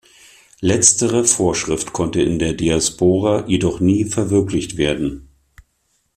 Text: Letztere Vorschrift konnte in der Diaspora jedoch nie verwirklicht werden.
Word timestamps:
Letztere 0.61 1.25
Vorschrift 1.25 1.93
konnte 1.93 2.23
in 2.23 2.39
der 2.39 2.53
Diaspora 2.53 3.45
jedoch 3.45 3.79
nie 3.79 4.05
verwirklicht 4.05 4.75
werden. 4.77 5.29